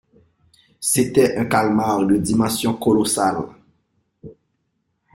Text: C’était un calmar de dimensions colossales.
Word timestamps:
C’était 0.79 1.37
un 1.37 1.45
calmar 1.45 2.03
de 2.07 2.17
dimensions 2.17 2.73
colossales. 2.73 3.45